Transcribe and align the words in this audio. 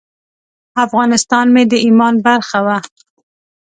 افغانستان 0.85 1.45
مې 1.53 1.63
د 1.71 1.73
ایمان 1.85 2.15
برخه 2.27 2.59
وه. 2.65 2.77